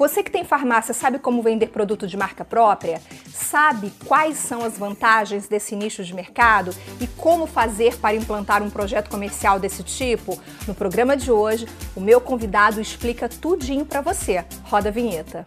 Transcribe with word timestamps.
Você 0.00 0.22
que 0.22 0.30
tem 0.30 0.44
farmácia 0.44 0.94
sabe 0.94 1.18
como 1.18 1.42
vender 1.42 1.66
produto 1.66 2.06
de 2.06 2.16
marca 2.16 2.42
própria? 2.42 3.02
Sabe 3.30 3.92
quais 4.06 4.38
são 4.38 4.64
as 4.64 4.78
vantagens 4.78 5.46
desse 5.46 5.76
nicho 5.76 6.02
de 6.02 6.14
mercado 6.14 6.74
e 6.98 7.06
como 7.06 7.46
fazer 7.46 7.98
para 7.98 8.16
implantar 8.16 8.62
um 8.62 8.70
projeto 8.70 9.10
comercial 9.10 9.60
desse 9.60 9.82
tipo? 9.82 10.40
No 10.66 10.74
programa 10.74 11.18
de 11.18 11.30
hoje, 11.30 11.68
o 11.94 12.00
meu 12.00 12.18
convidado 12.18 12.80
explica 12.80 13.28
tudinho 13.28 13.84
para 13.84 14.00
você. 14.00 14.42
Roda 14.64 14.88
a 14.88 14.92
vinheta. 14.92 15.46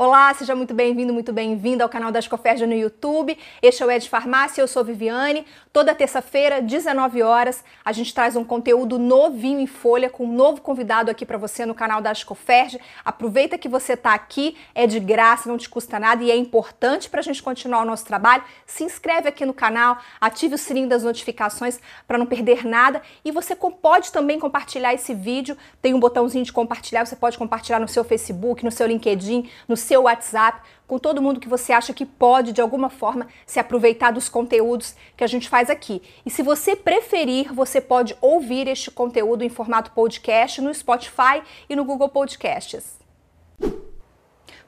Olá, 0.00 0.32
seja 0.32 0.54
muito 0.54 0.72
bem-vindo, 0.74 1.12
muito 1.12 1.32
bem-vinda 1.32 1.82
ao 1.82 1.90
canal 1.90 2.12
da 2.12 2.20
Escoferja 2.20 2.64
no 2.68 2.72
YouTube. 2.72 3.36
Este 3.60 3.82
é 3.82 3.86
o 3.86 3.90
Ed 3.90 4.08
Farmácia, 4.08 4.62
eu 4.62 4.68
sou 4.68 4.84
Viviane. 4.84 5.44
Toda 5.72 5.92
terça-feira, 5.92 6.62
19 6.62 7.20
horas, 7.20 7.64
a 7.84 7.90
gente 7.90 8.14
traz 8.14 8.36
um 8.36 8.44
conteúdo 8.44 8.96
novinho 8.96 9.58
em 9.58 9.66
folha 9.66 10.08
com 10.08 10.24
um 10.24 10.32
novo 10.32 10.60
convidado 10.60 11.10
aqui 11.10 11.26
para 11.26 11.36
você 11.36 11.66
no 11.66 11.74
canal 11.74 12.00
da 12.00 12.12
Escoferja. 12.12 12.78
Aproveita 13.04 13.58
que 13.58 13.68
você 13.68 13.94
está 13.94 14.14
aqui, 14.14 14.56
é 14.72 14.86
de 14.86 15.00
graça, 15.00 15.48
não 15.48 15.58
te 15.58 15.68
custa 15.68 15.98
nada 15.98 16.22
e 16.22 16.30
é 16.30 16.36
importante 16.36 17.10
para 17.10 17.18
a 17.18 17.24
gente 17.24 17.42
continuar 17.42 17.82
o 17.82 17.84
nosso 17.84 18.06
trabalho. 18.06 18.44
Se 18.66 18.84
inscreve 18.84 19.28
aqui 19.28 19.44
no 19.44 19.52
canal, 19.52 19.98
ative 20.20 20.54
o 20.54 20.58
sininho 20.58 20.88
das 20.88 21.02
notificações 21.02 21.80
para 22.06 22.16
não 22.16 22.26
perder 22.26 22.64
nada 22.64 23.02
e 23.24 23.32
você 23.32 23.56
pode 23.56 24.12
também 24.12 24.38
compartilhar 24.38 24.94
esse 24.94 25.12
vídeo. 25.12 25.56
Tem 25.82 25.92
um 25.92 25.98
botãozinho 25.98 26.44
de 26.44 26.52
compartilhar, 26.52 27.04
você 27.04 27.16
pode 27.16 27.36
compartilhar 27.36 27.80
no 27.80 27.88
seu 27.88 28.04
Facebook, 28.04 28.64
no 28.64 28.70
seu 28.70 28.86
LinkedIn, 28.86 29.50
no 29.66 29.76
seu 29.88 30.02
WhatsApp, 30.02 30.60
com 30.86 30.98
todo 30.98 31.22
mundo 31.22 31.40
que 31.40 31.48
você 31.48 31.72
acha 31.72 31.94
que 31.94 32.04
pode, 32.04 32.52
de 32.52 32.60
alguma 32.60 32.90
forma, 32.90 33.26
se 33.46 33.58
aproveitar 33.58 34.10
dos 34.10 34.28
conteúdos 34.28 34.94
que 35.16 35.24
a 35.24 35.26
gente 35.26 35.48
faz 35.48 35.70
aqui. 35.70 36.02
E 36.26 36.30
se 36.30 36.42
você 36.42 36.76
preferir, 36.76 37.52
você 37.52 37.80
pode 37.80 38.14
ouvir 38.20 38.68
este 38.68 38.90
conteúdo 38.90 39.42
em 39.42 39.48
formato 39.48 39.90
podcast 39.92 40.60
no 40.60 40.72
Spotify 40.74 41.42
e 41.68 41.74
no 41.74 41.84
Google 41.84 42.10
Podcasts. 42.10 42.98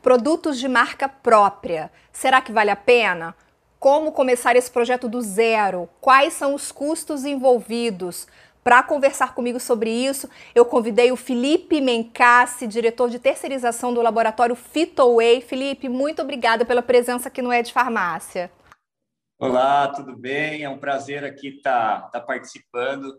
Produtos 0.01 0.59
de 0.59 0.67
marca 0.67 1.07
própria. 1.07 1.93
Será 2.11 2.41
que 2.41 2.51
vale 2.51 2.71
a 2.71 2.77
pena? 2.77 3.37
Como 3.79 4.13
começar 4.13 4.57
esse 4.57 4.71
projeto 4.71 5.07
do 5.07 5.21
zero? 5.21 5.89
Quais 6.01 6.33
são 6.33 6.55
os 6.55 6.73
custos 6.73 7.27
envolvidos? 7.27 8.27
Para 8.63 8.83
conversar 8.83 9.35
comigo 9.35 9.59
sobre 9.59 9.91
isso, 9.91 10.29
eu 10.55 10.67
convidei 10.67 11.11
o 11.11 11.17
Felipe 11.17 11.81
Mencassi, 11.81 12.67
diretor 12.67 13.09
de 13.09 13.19
terceirização 13.19 13.95
do 13.95 14.03
laboratório 14.03 14.55
Fitoway. 14.55 15.41
Felipe, 15.41 15.89
muito 15.89 16.21
obrigada 16.21 16.65
pela 16.65 16.83
presença 16.83 17.29
aqui 17.29 17.41
no 17.41 17.53
Ed 17.53 17.73
Farmácia. 17.73 18.51
Olá, 19.39 19.89
tudo 19.89 20.15
bem? 20.15 20.63
É 20.63 20.69
um 20.69 20.77
prazer 20.77 21.25
aqui 21.25 21.57
estar 21.57 22.03
tá, 22.03 22.09
tá 22.09 22.21
participando 22.21 23.19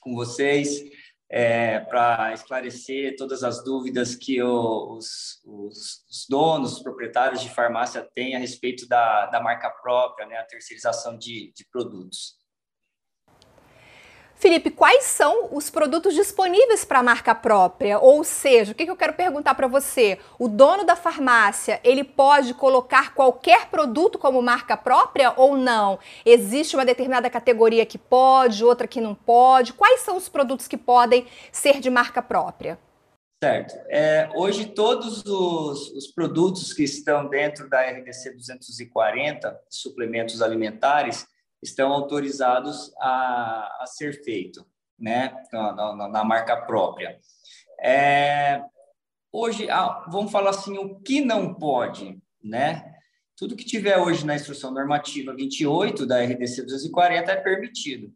com 0.00 0.14
vocês 0.14 0.84
é, 1.30 1.80
para 1.80 2.34
esclarecer 2.34 3.16
todas 3.16 3.42
as 3.42 3.64
dúvidas 3.64 4.14
que 4.14 4.42
os, 4.42 5.40
os, 5.46 6.04
os, 6.10 6.26
donos, 6.28 6.74
os 6.74 6.82
proprietários 6.82 7.40
de 7.40 7.48
farmácia 7.48 8.06
têm 8.14 8.36
a 8.36 8.38
respeito 8.38 8.86
da, 8.86 9.26
da 9.26 9.40
marca 9.40 9.70
própria, 9.70 10.26
né, 10.26 10.36
a 10.36 10.44
terceirização 10.44 11.16
de, 11.16 11.50
de 11.56 11.66
produtos. 11.70 12.43
Felipe, 14.44 14.70
quais 14.70 15.04
são 15.04 15.48
os 15.52 15.70
produtos 15.70 16.12
disponíveis 16.12 16.84
para 16.84 16.98
a 16.98 17.02
marca 17.02 17.34
própria? 17.34 17.98
Ou 17.98 18.22
seja, 18.22 18.72
o 18.72 18.74
que, 18.74 18.82
eu 18.82 18.94
quero 18.94 19.14
perguntar 19.14 19.54
para 19.54 19.66
você? 19.66 20.18
O 20.38 20.48
dono 20.48 20.84
da 20.84 20.94
farmácia, 20.94 21.80
ele 21.82 22.04
pode 22.04 22.52
colocar 22.52 23.14
qualquer 23.14 23.70
produto 23.70 24.18
como 24.18 24.42
marca 24.42 24.76
própria 24.76 25.32
ou 25.34 25.56
não? 25.56 25.98
Existe 26.26 26.76
uma 26.76 26.84
determinada 26.84 27.30
categoria 27.30 27.86
que 27.86 27.96
pode, 27.96 28.62
outra 28.62 28.86
que 28.86 29.00
não 29.00 29.14
pode? 29.14 29.72
Quais 29.72 30.00
são 30.00 30.14
os 30.14 30.28
produtos 30.28 30.68
que 30.68 30.76
podem 30.76 31.26
ser 31.50 31.80
de 31.80 31.88
marca 31.88 32.20
própria? 32.20 32.78
Certo. 33.42 33.74
É, 33.88 34.28
hoje, 34.34 34.66
todos 34.66 35.24
os, 35.24 35.90
os, 35.92 36.06
produtos 36.08 36.74
que 36.74 36.82
estão 36.82 37.28
dentro 37.30 37.66
da 37.70 37.80
RDC 37.80 38.34
240, 38.34 39.58
suplementos 39.70 40.42
alimentares, 40.42 41.26
estão 41.68 41.92
autorizados 41.92 42.92
a, 42.98 43.82
a 43.82 43.86
ser 43.86 44.22
feito, 44.22 44.66
né, 44.98 45.34
na, 45.52 45.72
na, 45.72 46.08
na 46.08 46.24
marca 46.24 46.56
própria. 46.56 47.18
É, 47.80 48.62
hoje, 49.32 49.68
ah, 49.70 50.06
vamos 50.08 50.32
falar 50.32 50.50
assim, 50.50 50.78
o 50.78 51.00
que 51.00 51.20
não 51.20 51.54
pode, 51.54 52.18
né? 52.42 52.92
Tudo 53.36 53.56
que 53.56 53.64
tiver 53.64 53.98
hoje 53.98 54.24
na 54.24 54.36
instrução 54.36 54.70
normativa 54.70 55.34
28 55.34 56.06
da 56.06 56.22
RDC 56.22 56.62
240 56.62 57.32
é 57.32 57.36
permitido. 57.36 58.12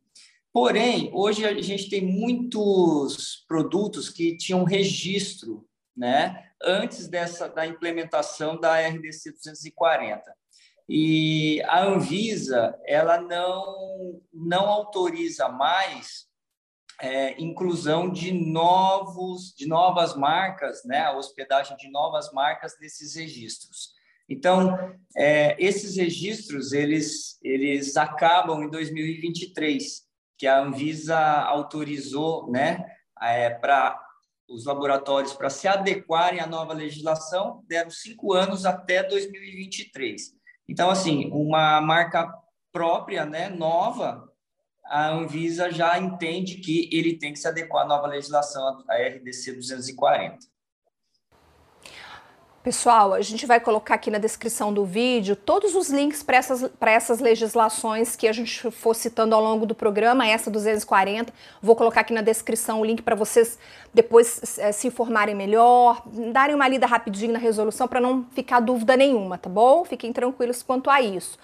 Porém, 0.53 1.11
hoje 1.13 1.45
a 1.45 1.61
gente 1.61 1.91
tem 1.91 2.01
muitos 2.01 3.45
produtos 3.47 4.09
que 4.09 4.37
tinham 4.37 4.65
registro, 4.65 5.67
né, 5.97 6.51
antes 6.63 7.09
dessa 7.09 7.49
da 7.49 7.67
implementação 7.67 8.59
da 8.59 8.81
RDC 8.81 9.33
240. 9.33 10.38
E 10.89 11.61
a 11.65 11.85
Anvisa 11.85 12.79
ela 12.87 13.21
não, 13.21 14.23
não 14.33 14.67
autoriza 14.67 15.49
mais 15.49 16.27
é, 17.01 17.41
inclusão 17.41 18.11
de 18.11 18.33
novos 18.33 19.55
de 19.57 19.67
novas 19.67 20.17
marcas, 20.17 20.83
né, 20.85 21.01
a 21.01 21.17
hospedagem 21.17 21.77
de 21.77 21.91
novas 21.91 22.33
marcas 22.33 22.77
nesses 22.81 23.15
registros. 23.15 23.91
Então, 24.29 24.77
é, 25.17 25.57
esses 25.63 25.97
registros 25.97 26.73
eles 26.73 27.39
eles 27.43 27.97
acabam 27.97 28.63
em 28.63 28.71
2023, 28.71 30.03
que 30.37 30.47
a 30.47 30.61
Anvisa 30.61 31.19
autorizou, 31.19 32.51
né, 32.51 32.85
é, 33.21 33.51
para 33.51 34.01
os 34.49 34.65
laboratórios 34.65 35.35
para 35.35 35.51
se 35.51 35.69
adequarem 35.69 36.41
à 36.41 36.47
nova 36.47 36.73
legislação, 36.73 37.63
deram 37.69 37.91
cinco 37.91 38.33
anos 38.33 38.65
até 38.65 39.03
2023. 39.03 40.38
Então, 40.69 40.91
assim, 40.91 41.31
uma 41.33 41.81
marca 41.81 42.33
própria, 42.71 43.25
né, 43.25 43.49
nova, 43.49 44.31
a 44.85 45.09
Anvisa 45.11 45.71
já 45.71 45.99
entende 45.99 46.57
que 46.57 46.89
ele 46.93 47.19
tem 47.19 47.33
que 47.33 47.39
se 47.39 47.49
adequar 47.49 47.85
à 47.85 47.89
nova 47.89 48.07
legislação, 48.07 48.85
a 48.89 48.95
RDC 48.97 49.53
240. 49.53 50.47
Pessoal, 52.61 53.15
a 53.15 53.21
gente 53.23 53.47
vai 53.47 53.61
colocar 53.61 53.95
aqui 53.95 54.11
na 54.11 54.19
descrição 54.19 54.75
do 54.75 54.85
vídeo 54.85 55.37
todos 55.37 55.77
os 55.77 55.91
links 55.91 56.25
para 56.25 56.37
essas, 56.37 56.69
essas 56.81 57.21
legislações 57.21 58.17
que 58.17 58.27
a 58.27 58.33
gente 58.33 58.69
for 58.73 58.95
citando 58.95 59.33
ao 59.33 59.41
longo 59.41 59.65
do 59.65 59.77
programa, 59.77 60.27
essa 60.27 60.51
240. 60.51 61.33
Vou 61.63 61.77
colocar 61.77 62.01
aqui 62.01 62.13
na 62.13 62.21
descrição 62.21 62.81
o 62.81 62.85
link 62.85 63.01
para 63.01 63.15
vocês 63.15 63.61
depois 63.95 64.59
é, 64.59 64.73
se 64.73 64.89
informarem 64.89 65.37
melhor, 65.37 66.03
darem 66.33 66.57
uma 66.57 66.67
lida 66.67 66.85
rapidinho 66.85 67.33
na 67.33 67.39
resolução 67.39 67.87
para 67.87 68.01
não 68.01 68.27
ficar 68.33 68.59
dúvida 68.59 68.97
nenhuma, 68.97 69.39
tá 69.39 69.49
bom? 69.49 69.85
Fiquem 69.85 70.13
tranquilos 70.13 70.61
quanto 70.61 70.91
a 70.91 71.01
isso. 71.01 71.39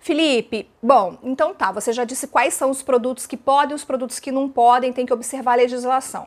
Felipe, 0.00 0.68
bom, 0.82 1.16
então 1.22 1.54
tá, 1.54 1.70
você 1.70 1.92
já 1.92 2.04
disse 2.04 2.26
quais 2.26 2.54
são 2.54 2.70
os 2.70 2.82
produtos 2.82 3.24
que 3.24 3.36
podem 3.36 3.74
os 3.74 3.84
produtos 3.84 4.18
que 4.18 4.32
não 4.32 4.48
podem, 4.48 4.92
tem 4.92 5.06
que 5.06 5.12
observar 5.12 5.52
a 5.52 5.56
legislação. 5.56 6.26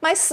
Mas 0.00 0.32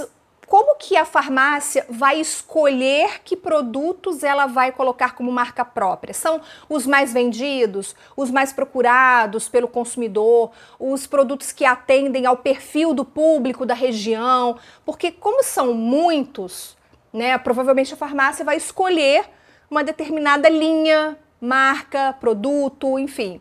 como 0.52 0.74
que 0.74 0.98
a 0.98 1.06
farmácia 1.06 1.86
vai 1.88 2.20
escolher 2.20 3.22
que 3.24 3.34
produtos 3.34 4.22
ela 4.22 4.44
vai 4.44 4.70
colocar 4.70 5.14
como 5.14 5.32
marca 5.32 5.64
própria? 5.64 6.12
São 6.12 6.42
os 6.68 6.86
mais 6.86 7.10
vendidos, 7.10 7.96
os 8.14 8.30
mais 8.30 8.52
procurados 8.52 9.48
pelo 9.48 9.66
consumidor, 9.66 10.50
os 10.78 11.06
produtos 11.06 11.52
que 11.52 11.64
atendem 11.64 12.26
ao 12.26 12.36
perfil 12.36 12.92
do 12.92 13.02
público 13.02 13.64
da 13.64 13.72
região? 13.72 14.58
Porque 14.84 15.10
como 15.10 15.42
são 15.42 15.72
muitos, 15.72 16.76
né, 17.10 17.38
provavelmente 17.38 17.94
a 17.94 17.96
farmácia 17.96 18.44
vai 18.44 18.58
escolher 18.58 19.24
uma 19.70 19.82
determinada 19.82 20.50
linha, 20.50 21.16
marca, 21.40 22.12
produto, 22.20 22.98
enfim. 22.98 23.40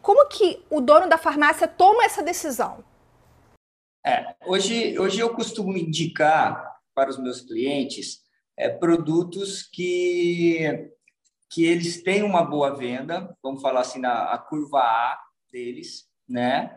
Como 0.00 0.28
que 0.28 0.62
o 0.70 0.80
dono 0.80 1.08
da 1.08 1.18
farmácia 1.18 1.66
toma 1.66 2.04
essa 2.04 2.22
decisão? 2.22 2.84
É, 4.04 4.34
hoje, 4.44 4.98
hoje 4.98 5.20
eu 5.20 5.32
costumo 5.32 5.76
indicar 5.76 6.76
para 6.92 7.08
os 7.08 7.18
meus 7.18 7.40
clientes 7.40 8.20
é, 8.56 8.68
produtos 8.68 9.62
que, 9.62 10.90
que 11.48 11.64
eles 11.64 12.02
têm 12.02 12.24
uma 12.24 12.42
boa 12.42 12.74
venda, 12.76 13.36
vamos 13.40 13.62
falar 13.62 13.82
assim, 13.82 14.00
na 14.00 14.24
a 14.24 14.38
curva 14.38 14.80
A 14.80 15.22
deles, 15.52 16.08
né? 16.28 16.76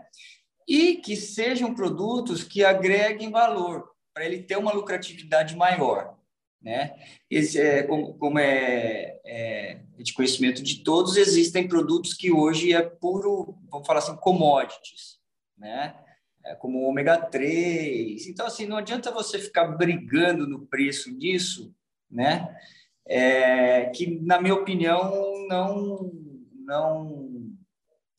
E 0.67 0.97
que 0.97 1.15
sejam 1.15 1.73
produtos 1.73 2.44
que 2.44 2.63
agreguem 2.63 3.31
valor, 3.31 3.89
para 4.13 4.25
ele 4.25 4.44
ter 4.44 4.57
uma 4.57 4.71
lucratividade 4.71 5.55
maior, 5.55 6.15
né? 6.61 6.95
Esse 7.27 7.59
é, 7.59 7.83
como, 7.83 8.13
como 8.19 8.38
é, 8.38 9.19
é, 9.25 9.81
de 9.97 10.13
conhecimento 10.13 10.61
de 10.61 10.83
todos, 10.83 11.17
existem 11.17 11.67
produtos 11.67 12.13
que 12.13 12.31
hoje 12.31 12.71
é 12.71 12.83
puro, 12.83 13.57
vamos 13.71 13.88
falar 13.88 14.00
assim, 14.00 14.15
commodities, 14.15 15.17
né? 15.57 16.04
É, 16.45 16.56
como 16.56 16.83
ômega 16.83 17.18
3. 17.18 18.27
Então, 18.27 18.45
assim, 18.45 18.65
não 18.65 18.77
adianta 18.77 19.12
você 19.12 19.39
ficar 19.39 19.65
brigando 19.65 20.47
no 20.47 20.65
preço 20.68 21.15
disso, 21.18 21.74
né? 22.09 22.56
É, 23.07 23.86
que, 23.89 24.19
na 24.21 24.39
minha 24.39 24.53
opinião, 24.53 25.47
não, 25.47 26.12
não, 26.53 27.30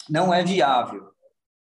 não 0.09 0.35
é 0.35 0.45
viável, 0.45 1.11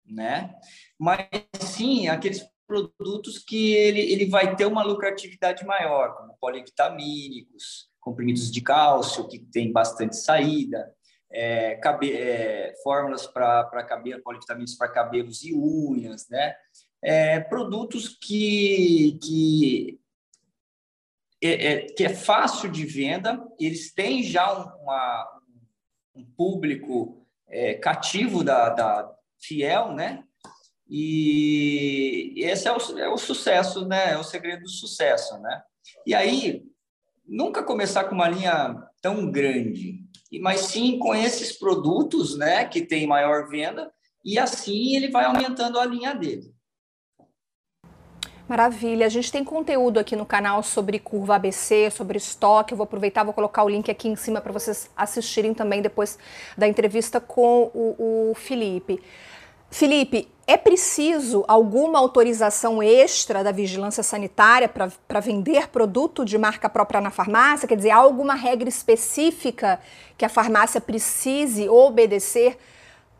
né? 0.06 0.54
Mas, 0.98 1.28
sim, 1.60 2.08
aqueles 2.08 2.44
produtos 2.66 3.38
que 3.38 3.74
ele, 3.74 4.00
ele 4.00 4.26
vai 4.26 4.56
ter 4.56 4.64
uma 4.64 4.82
lucratividade 4.82 5.64
maior, 5.64 6.16
como 6.16 6.36
polivitamínicos, 6.40 7.90
comprimidos 8.00 8.50
de 8.50 8.60
cálcio, 8.60 9.28
que 9.28 9.38
tem 9.38 9.72
bastante 9.72 10.16
saída, 10.16 10.92
é, 11.34 11.74
cabe, 11.76 12.12
é, 12.12 12.72
fórmulas 12.82 13.26
para 13.26 13.84
cabelo, 13.84 14.22
polivitamínicos 14.22 14.76
para 14.76 14.88
cabelos 14.88 15.42
e 15.42 15.52
unhas, 15.52 16.28
né? 16.28 16.54
É, 17.02 17.40
produtos 17.40 18.08
que, 18.08 19.18
que, 19.20 20.00
é, 21.42 21.72
é, 21.72 21.80
que 21.86 22.04
é 22.04 22.14
fácil 22.14 22.70
de 22.70 22.86
venda, 22.86 23.44
eles 23.58 23.92
têm 23.92 24.22
já 24.22 24.50
uma, 24.52 25.40
um 26.14 26.24
público 26.24 27.26
é, 27.48 27.74
cativo 27.74 28.44
da, 28.44 28.68
da 28.68 29.12
fiel, 29.40 29.92
né? 29.92 30.24
E 30.88 32.34
esse 32.36 32.68
é 32.68 32.72
o, 32.72 32.98
é 32.98 33.08
o 33.08 33.18
sucesso, 33.18 33.86
né? 33.86 34.12
É 34.12 34.18
o 34.18 34.22
segredo 34.22 34.62
do 34.62 34.68
sucesso, 34.68 35.36
né? 35.38 35.62
E 36.06 36.14
aí, 36.14 36.62
nunca 37.26 37.64
começar 37.64 38.04
com 38.04 38.14
uma 38.14 38.28
linha 38.28 38.76
tão 39.02 39.30
grande, 39.30 40.03
mas 40.40 40.62
sim 40.62 40.98
com 40.98 41.14
esses 41.14 41.52
produtos, 41.52 42.36
né, 42.36 42.64
que 42.64 42.82
tem 42.82 43.06
maior 43.06 43.48
venda, 43.48 43.90
e 44.24 44.38
assim 44.38 44.96
ele 44.96 45.10
vai 45.10 45.24
aumentando 45.24 45.78
a 45.78 45.84
linha 45.84 46.14
dele. 46.14 46.54
Maravilha. 48.46 49.06
A 49.06 49.08
gente 49.08 49.32
tem 49.32 49.42
conteúdo 49.42 49.98
aqui 49.98 50.14
no 50.14 50.26
canal 50.26 50.62
sobre 50.62 50.98
curva 50.98 51.36
ABC, 51.36 51.90
sobre 51.90 52.18
estoque. 52.18 52.74
Eu 52.74 52.76
vou 52.76 52.84
aproveitar, 52.84 53.24
vou 53.24 53.32
colocar 53.32 53.64
o 53.64 53.68
link 53.68 53.90
aqui 53.90 54.06
em 54.06 54.16
cima 54.16 54.38
para 54.40 54.52
vocês 54.52 54.90
assistirem 54.94 55.54
também 55.54 55.80
depois 55.80 56.18
da 56.56 56.68
entrevista 56.68 57.20
com 57.20 57.70
o, 57.72 58.30
o 58.30 58.34
Felipe. 58.34 59.00
Felipe, 59.74 60.28
é 60.46 60.56
preciso 60.56 61.44
alguma 61.48 61.98
autorização 61.98 62.80
extra 62.80 63.42
da 63.42 63.50
vigilância 63.50 64.04
sanitária 64.04 64.68
para 64.68 65.18
vender 65.18 65.66
produto 65.66 66.24
de 66.24 66.38
marca 66.38 66.68
própria 66.68 67.00
na 67.00 67.10
farmácia? 67.10 67.66
Quer 67.66 67.78
dizer, 67.78 67.90
há 67.90 67.96
alguma 67.96 68.34
regra 68.36 68.68
específica 68.68 69.80
que 70.16 70.24
a 70.24 70.28
farmácia 70.28 70.80
precise 70.80 71.68
obedecer 71.68 72.56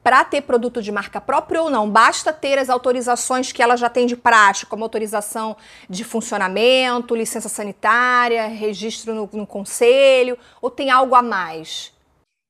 para 0.01 0.23
ter 0.23 0.43
produto 0.43 0.81
de 0.81 0.93
marca 0.93 1.21
própria 1.21 1.61
ou 1.61 1.69
não? 1.69 1.91
Basta 1.91 2.33
ter 2.33 2.57
as 2.57 2.71
autorizações 2.71 3.51
que 3.51 3.61
ela 3.61 3.77
já 3.77 3.91
tem 3.91 4.07
de 4.07 4.15
prática, 4.15 4.71
como 4.71 4.85
autorização 4.85 5.57
de 5.91 6.05
funcionamento, 6.05 7.17
licença 7.17 7.49
sanitária, 7.49 8.47
registro 8.47 9.13
no, 9.13 9.29
no 9.33 9.45
conselho, 9.45 10.39
ou 10.63 10.71
tem 10.71 10.89
algo 10.89 11.17
a 11.17 11.23
mais? 11.23 11.93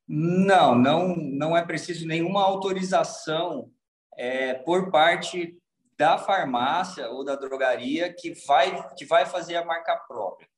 Não, 0.06 0.74
não, 0.74 1.16
não 1.16 1.56
é 1.56 1.64
preciso 1.64 2.06
nenhuma 2.06 2.42
autorização 2.42 3.70
é, 4.16 4.54
por 4.54 4.90
parte 4.90 5.56
da 5.96 6.18
farmácia 6.18 7.08
ou 7.10 7.24
da 7.24 7.36
drogaria 7.36 8.12
que 8.12 8.34
vai, 8.46 8.88
que 8.94 9.04
vai 9.04 9.26
fazer 9.26 9.56
a 9.56 9.64
marca 9.64 9.96
própria. 10.08 10.48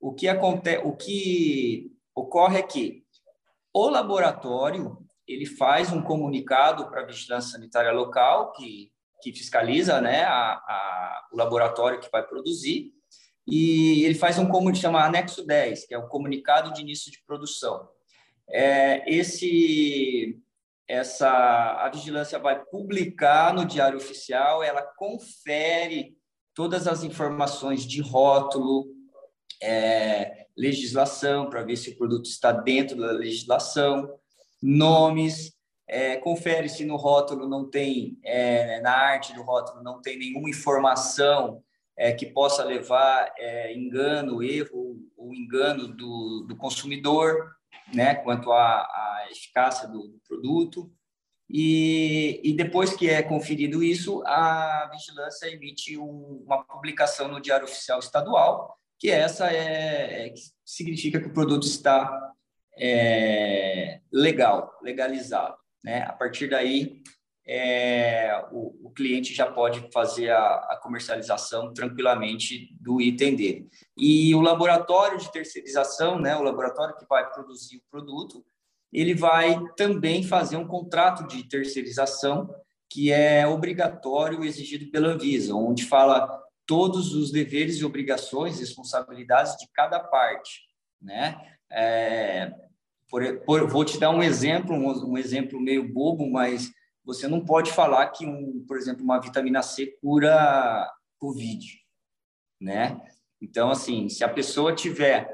O 0.00 0.12
que, 0.12 0.28
acontece, 0.28 0.82
o 0.84 0.94
que 0.94 1.90
ocorre 2.14 2.58
é 2.58 2.62
que 2.62 3.04
o 3.72 3.88
laboratório 3.88 4.98
ele 5.26 5.46
faz 5.46 5.92
um 5.92 6.02
comunicado 6.02 6.88
para 6.90 7.00
a 7.00 7.06
vigilância 7.06 7.52
sanitária 7.52 7.90
local 7.90 8.52
que, 8.52 8.92
que 9.22 9.32
fiscaliza 9.32 10.00
né, 10.00 10.22
a, 10.24 10.52
a, 10.52 11.28
o 11.32 11.36
laboratório 11.36 11.98
que 11.98 12.10
vai 12.10 12.22
produzir 12.22 12.92
e 13.46 14.04
ele 14.04 14.14
faz 14.14 14.38
um 14.38 14.46
comunicado 14.48 14.82
chama 14.82 15.04
anexo 15.04 15.44
10, 15.44 15.86
que 15.86 15.94
é 15.94 15.98
o 15.98 16.08
comunicado 16.08 16.72
de 16.72 16.80
início 16.80 17.10
de 17.10 17.22
produção. 17.26 17.88
É, 18.48 19.02
esse 19.12 20.40
essa 20.88 21.28
a 21.28 21.88
vigilância 21.88 22.38
vai 22.38 22.62
publicar 22.64 23.54
no 23.54 23.64
Diário 23.64 23.98
Oficial, 23.98 24.62
ela 24.62 24.82
confere 24.82 26.16
todas 26.54 26.86
as 26.86 27.02
informações 27.02 27.84
de 27.84 28.00
rótulo, 28.00 28.86
é, 29.62 30.46
legislação, 30.56 31.48
para 31.48 31.62
ver 31.62 31.76
se 31.76 31.90
o 31.90 31.96
produto 31.96 32.26
está 32.26 32.52
dentro 32.52 32.96
da 32.96 33.12
legislação, 33.12 34.08
nomes, 34.62 35.52
é, 35.86 36.16
confere 36.16 36.68
se 36.68 36.84
no 36.84 36.96
rótulo 36.96 37.48
não 37.48 37.68
tem, 37.68 38.18
é, 38.24 38.80
na 38.80 38.92
arte 38.92 39.34
do 39.34 39.42
rótulo 39.42 39.82
não 39.82 40.00
tem 40.00 40.18
nenhuma 40.18 40.48
informação 40.48 41.62
é, 41.96 42.12
que 42.12 42.26
possa 42.26 42.64
levar 42.64 43.32
é, 43.38 43.74
engano, 43.74 44.42
erro 44.42 44.96
ou 45.16 45.34
engano 45.34 45.88
do, 45.88 46.46
do 46.48 46.56
consumidor 46.56 47.54
né, 47.92 48.14
quanto 48.14 48.52
à, 48.52 49.26
eficácia 49.30 49.88
do, 49.88 50.08
do 50.08 50.20
produto. 50.26 50.92
E, 51.48 52.40
e, 52.42 52.54
depois 52.54 52.94
que 52.94 53.08
é 53.08 53.22
conferido 53.22 53.82
isso, 53.82 54.22
a 54.26 54.88
vigilância 54.92 55.46
emite 55.46 55.98
um, 55.98 56.42
uma 56.46 56.64
publicação 56.64 57.28
no 57.28 57.40
Diário 57.40 57.66
Oficial 57.66 57.98
Estadual, 57.98 58.78
que 58.98 59.10
essa 59.10 59.52
é, 59.52 60.26
é 60.26 60.30
que 60.30 60.40
significa 60.64 61.20
que 61.20 61.26
o 61.26 61.32
produto 61.32 61.66
está 61.66 62.32
é, 62.78 64.00
legal, 64.10 64.78
legalizado. 64.82 65.56
Né? 65.82 66.02
A 66.02 66.12
partir 66.12 66.48
daí, 66.48 67.02
é, 67.46 68.42
o, 68.50 68.86
o, 68.86 68.90
cliente 68.90 69.34
já 69.34 69.50
pode 69.50 69.90
fazer 69.92 70.30
a, 70.30 70.54
a, 70.70 70.80
comercialização 70.82 71.74
tranquilamente 71.74 72.74
do 72.80 73.00
item 73.02 73.36
dele. 73.36 73.68
E 73.96 74.34
o 74.34 74.40
laboratório 74.40 75.18
de 75.18 75.30
terceirização, 75.30 76.18
né, 76.18 76.34
o 76.36 76.42
laboratório 76.42 76.96
que 76.96 77.06
vai 77.06 77.28
produzir 77.30 77.76
o 77.76 77.82
produto, 77.90 78.44
ele 78.90 79.14
vai 79.14 79.60
também 79.76 80.22
fazer 80.22 80.56
um 80.56 80.66
contrato 80.66 81.26
de 81.26 81.46
terceirização 81.46 82.48
que 82.88 83.12
é 83.12 83.46
obrigatório 83.46 84.44
exigido 84.44 84.90
pela 84.90 85.08
Anvisa, 85.08 85.54
onde 85.54 85.84
fala 85.84 86.42
todos 86.64 87.14
os 87.14 87.30
deveres 87.30 87.76
e 87.76 87.84
obrigações, 87.84 88.60
responsabilidades 88.60 89.56
de 89.56 89.68
cada 89.74 89.98
parte, 89.98 90.62
né? 91.02 91.36
É, 91.70 92.54
por, 93.10 93.40
por, 93.40 93.68
vou 93.68 93.84
te 93.84 93.98
dar 93.98 94.10
um 94.10 94.22
exemplo, 94.22 94.74
um, 94.74 95.12
um 95.12 95.18
exemplo 95.18 95.60
meio 95.60 95.92
bobo, 95.92 96.30
mas 96.30 96.70
você 97.04 97.28
não 97.28 97.44
pode 97.44 97.70
falar 97.72 98.08
que, 98.08 98.26
um, 98.26 98.64
por 98.66 98.76
exemplo, 98.76 99.04
uma 99.04 99.20
vitamina 99.20 99.62
C 99.62 99.98
cura 100.00 100.90
COVID, 101.18 101.80
né? 102.60 103.00
Então, 103.40 103.70
assim, 103.70 104.08
se 104.08 104.24
a 104.24 104.28
pessoa 104.28 104.74
tiver, 104.74 105.28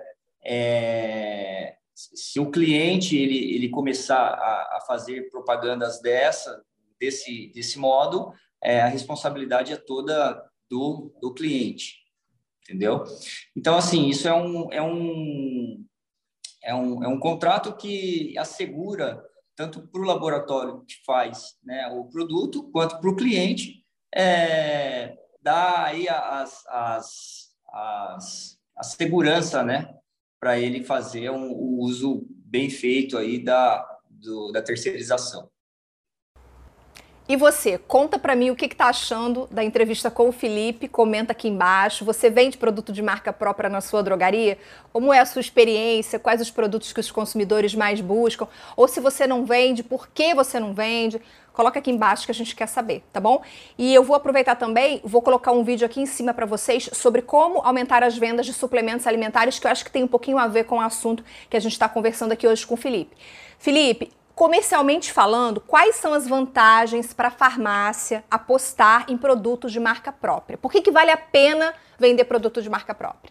é, 0.44 1.76
se 1.94 2.40
o 2.40 2.50
cliente 2.50 3.17
ele, 3.17 3.55
ele 3.55 3.69
começar 3.69 4.19
a, 4.19 4.78
a 4.78 4.84
fazer 4.87 5.31
propagandas 5.31 6.00
dessa, 6.00 6.64
desse, 6.99 7.52
desse 7.55 7.78
modo, 7.78 8.32
é, 8.62 8.81
a 8.81 8.88
responsabilidade 8.88 9.72
é 9.72 9.76
toda 9.76 10.44
do, 10.69 11.12
do 11.20 11.32
cliente, 11.32 11.98
entendeu? 12.62 13.05
Então, 13.56 13.77
assim, 13.77 14.08
isso 14.08 14.27
é 14.29 14.34
um, 14.34 14.72
é 14.72 14.82
um, 14.82 15.84
é 16.62 16.74
um, 16.74 17.05
é 17.05 17.08
um 17.08 17.19
contrato 17.19 17.77
que 17.77 18.36
assegura 18.36 19.24
tanto 19.60 19.86
para 19.88 20.00
o 20.00 20.05
laboratório 20.05 20.82
que 20.86 20.94
faz 21.05 21.58
né, 21.62 21.86
o 21.88 22.06
produto, 22.06 22.70
quanto 22.70 22.98
para 22.98 23.10
o 23.10 23.14
cliente, 23.14 23.84
é, 24.14 25.19
dá 25.43 25.84
aí 25.84 26.08
as, 26.08 26.67
as, 26.67 27.55
as, 27.70 28.58
a 28.74 28.82
segurança 28.82 29.62
né, 29.62 29.94
para 30.40 30.58
ele 30.58 30.82
fazer 30.82 31.31
um, 31.31 31.52
o 31.52 31.79
uso 31.81 32.26
bem 32.31 32.70
feito 32.70 33.19
aí 33.19 33.38
da, 33.44 33.86
do, 34.08 34.50
da 34.50 34.62
terceirização. 34.62 35.50
E 37.31 37.37
você, 37.37 37.79
conta 37.79 38.19
para 38.19 38.34
mim 38.34 38.51
o 38.51 38.56
que 38.56 38.65
está 38.65 38.87
achando 38.87 39.46
da 39.53 39.63
entrevista 39.63 40.10
com 40.10 40.29
o 40.29 40.32
Felipe, 40.32 40.89
comenta 40.89 41.31
aqui 41.31 41.46
embaixo. 41.46 42.05
Você 42.05 42.29
vende 42.29 42.58
produto 42.58 42.93
de 42.93 43.01
marca 43.01 43.32
própria 43.32 43.70
na 43.70 43.81
sua 43.81 44.03
drogaria? 44.03 44.58
Como 44.93 45.13
é 45.15 45.20
a 45.20 45.25
sua 45.25 45.39
experiência? 45.39 46.19
Quais 46.19 46.41
os 46.41 46.51
produtos 46.51 46.93
que 46.93 46.99
os 46.99 47.08
consumidores 47.08 47.72
mais 47.72 48.01
buscam? 48.01 48.49
Ou 48.77 48.89
se 48.89 48.99
você 48.99 49.29
não 49.29 49.44
vende, 49.44 49.84
por 49.84 50.08
que 50.08 50.34
você 50.34 50.58
não 50.58 50.75
vende? 50.75 51.22
Coloca 51.53 51.79
aqui 51.79 51.93
embaixo 51.93 52.25
que 52.25 52.32
a 52.32 52.34
gente 52.34 52.56
quer 52.56 52.67
saber, 52.67 53.05
tá 53.13 53.20
bom? 53.20 53.43
E 53.79 53.94
eu 53.94 54.03
vou 54.03 54.17
aproveitar 54.17 54.56
também, 54.56 55.01
vou 55.05 55.22
colocar 55.22 55.53
um 55.53 55.63
vídeo 55.63 55.87
aqui 55.87 56.01
em 56.01 56.06
cima 56.06 56.34
para 56.34 56.46
vocês 56.46 56.91
sobre 56.94 57.22
como 57.22 57.60
aumentar 57.60 58.03
as 58.03 58.19
vendas 58.19 58.44
de 58.44 58.53
suplementos 58.53 59.06
alimentares, 59.06 59.56
que 59.56 59.69
eu 59.69 59.70
acho 59.70 59.84
que 59.84 59.93
tem 59.93 60.03
um 60.03 60.08
pouquinho 60.08 60.37
a 60.37 60.49
ver 60.49 60.65
com 60.65 60.79
o 60.79 60.81
assunto 60.81 61.22
que 61.49 61.56
a 61.56 61.60
gente 61.60 61.75
está 61.75 61.89
conversando 61.89 62.32
aqui 62.32 62.49
hoje 62.49 62.67
com 62.67 62.75
o 62.75 62.77
Felipe. 62.77 63.17
Felipe, 63.56 64.10
Comercialmente 64.41 65.13
falando, 65.13 65.61
quais 65.61 65.97
são 65.97 66.15
as 66.15 66.27
vantagens 66.27 67.13
para 67.13 67.29
a 67.29 67.31
farmácia 67.31 68.25
apostar 68.31 69.05
em 69.11 69.19
produtos 69.19 69.70
de 69.70 69.79
marca 69.79 70.11
própria? 70.11 70.56
Por 70.56 70.73
que, 70.73 70.81
que 70.81 70.91
vale 70.91 71.11
a 71.11 71.17
pena 71.19 71.75
vender 71.99 72.25
produto 72.25 72.63
de 72.63 72.70
marca 72.70 72.94
própria? 72.94 73.31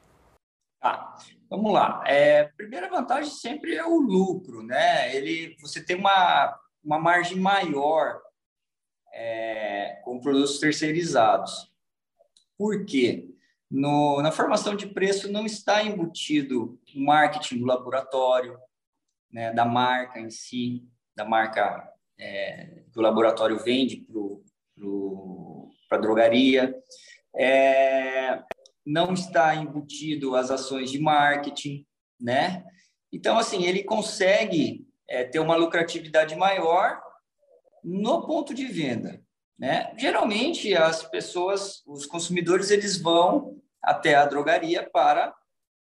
Tá, 0.80 1.18
vamos 1.50 1.74
lá. 1.74 2.04
É, 2.06 2.44
primeira 2.56 2.88
vantagem 2.88 3.32
sempre 3.32 3.74
é 3.74 3.84
o 3.84 3.98
lucro, 3.98 4.62
né? 4.62 5.16
Ele, 5.16 5.58
você 5.60 5.84
tem 5.84 5.96
uma, 5.96 6.56
uma 6.84 7.00
margem 7.00 7.40
maior 7.40 8.22
é, 9.12 10.00
com 10.04 10.20
produtos 10.20 10.60
terceirizados. 10.60 11.74
Por 12.56 12.86
quê? 12.86 13.28
No, 13.68 14.22
na 14.22 14.32
formação 14.32 14.76
de 14.76 14.86
preço 14.86 15.32
não 15.32 15.44
está 15.44 15.82
embutido 15.82 16.80
o 16.96 17.04
marketing 17.04 17.58
do 17.58 17.66
laboratório, 17.66 18.60
né, 19.32 19.52
da 19.52 19.66
marca 19.66 20.20
em 20.20 20.30
si 20.30 20.88
da 21.20 21.26
marca 21.26 21.86
é, 22.18 22.84
que 22.94 22.98
o 22.98 23.02
laboratório 23.02 23.60
vende 23.60 24.08
para 25.90 25.98
a 25.98 26.02
drogaria. 26.02 26.74
é, 27.36 28.42
não 28.86 29.14
está 29.14 29.54
embutido 29.54 30.36
as 30.36 30.50
ações 30.50 30.90
de 30.90 30.98
marketing, 30.98 31.86
né? 32.20 32.64
Então, 33.12 33.38
assim, 33.38 33.66
ele 33.66 33.84
consegue 33.84 34.88
é, 35.08 35.26
ter 35.26 35.40
uma 35.40 35.56
lucratividade 35.56 36.36
maior 36.36 37.00
no 37.84 38.26
ponto 38.26 38.54
de 38.54 38.66
venda, 38.66 39.22
né? 39.60 39.94
Geralmente, 39.98 40.74
as 40.74 41.04
pessoas, 41.04 41.84
os 41.86 42.06
consumidores, 42.06 42.72
eles 42.72 43.00
vão 43.00 43.62
até 43.84 44.16
a 44.16 44.26
drogaria 44.26 44.90
para 44.90 45.36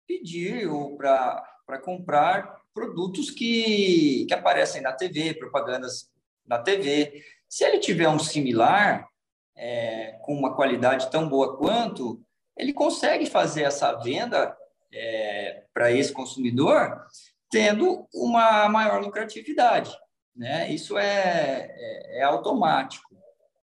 pedir 0.06 0.68
ou 0.68 0.98
para 0.98 1.82
comprar 1.82 2.59
produtos 2.74 3.32
que, 3.32 4.26
que 4.28 4.34
aparecem 4.34 4.82
na 4.82 4.94
TV, 4.94 5.34
propagandas 5.34 6.10
na 6.46 6.60
TV. 6.60 7.24
Se 7.48 7.64
ele 7.64 7.80
tiver 7.80 8.10
um 8.10 8.20
similar, 8.20 9.08
é, 9.56 10.18
com 10.22 10.34
uma 10.34 10.56
qualidade 10.56 11.10
tão 11.12 11.28
boa 11.28 11.58
quanto, 11.58 12.22
ele 12.56 12.74
consegue 12.74 13.26
fazer 13.26 13.64
essa 13.64 13.94
venda 13.94 14.56
é, 14.94 15.64
para 15.74 15.92
esse 15.92 16.12
consumidor 16.14 17.06
tendo 17.50 18.08
uma 18.14 18.70
maior 18.70 19.02
lucratividade. 19.02 19.92
Né? 20.36 20.70
Isso 20.72 20.98
é, 20.98 21.68
é, 21.70 22.20
é 22.20 22.24
automático. 22.24 23.10